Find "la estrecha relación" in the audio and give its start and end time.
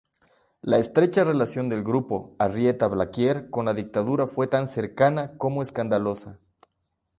0.63-1.69